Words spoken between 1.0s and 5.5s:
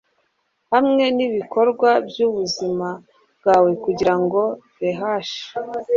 nibikorwa byubuzima bwawe kugirango rehash…